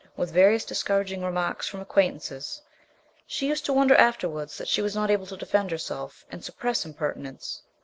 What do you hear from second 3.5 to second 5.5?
to wonder afterwards that she was not able to